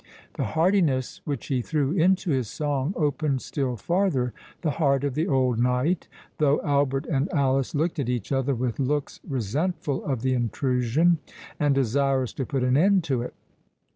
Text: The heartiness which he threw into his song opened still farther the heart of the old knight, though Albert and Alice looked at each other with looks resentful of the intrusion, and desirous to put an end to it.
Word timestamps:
The 0.33 0.45
heartiness 0.57 1.21
which 1.25 1.45
he 1.45 1.61
threw 1.61 1.91
into 1.91 2.31
his 2.31 2.47
song 2.49 2.95
opened 2.97 3.43
still 3.43 3.75
farther 3.77 4.33
the 4.63 4.71
heart 4.71 5.03
of 5.03 5.13
the 5.13 5.27
old 5.27 5.59
knight, 5.59 6.07
though 6.39 6.59
Albert 6.63 7.05
and 7.05 7.31
Alice 7.31 7.75
looked 7.75 7.99
at 7.99 8.09
each 8.09 8.31
other 8.31 8.55
with 8.55 8.79
looks 8.79 9.19
resentful 9.29 10.03
of 10.03 10.23
the 10.23 10.33
intrusion, 10.33 11.19
and 11.59 11.75
desirous 11.75 12.33
to 12.33 12.47
put 12.47 12.63
an 12.63 12.75
end 12.77 13.03
to 13.03 13.21
it. 13.21 13.35